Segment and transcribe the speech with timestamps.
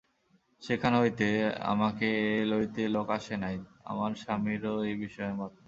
[0.61, 1.27] সেখান হইতে
[1.65, 2.09] আমাকে
[2.51, 3.57] লইতে লোক আসে নাই,
[3.83, 5.59] আমার স্বামীরও এবিষয়ে মত নাই।